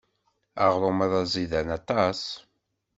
Aɣrum-a 0.63 1.07
d 1.11 1.13
aẓidan 1.21 1.67
aṭas. 1.77 2.21